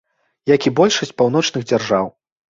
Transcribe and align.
Як 0.51 0.61
і 0.69 0.71
большасць 0.79 1.13
паўночных 1.23 1.67
дзяржаў. 1.73 2.09